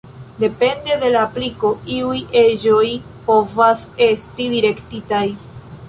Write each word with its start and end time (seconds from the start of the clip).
Depende 0.43 0.93
de 1.03 1.11
la 1.15 1.25
apliko, 1.27 1.71
iuj 1.97 2.17
eĝoj 2.41 2.83
povas 3.29 3.85
esti 4.11 4.53
direktitaj. 4.59 5.25